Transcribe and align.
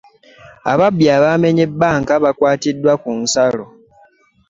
Ababbi 0.71 1.05
abaamenye 1.15 1.65
bbanka 1.71 2.13
baabakwatidde 2.23 2.93
ku 3.01 3.11
nsalo. 3.21 3.65